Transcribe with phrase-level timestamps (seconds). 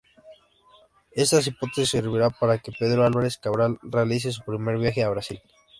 [1.11, 5.39] Esta hipótesis servirá para que Pedro Álvares Cabral realice su primer viaje a Brasil.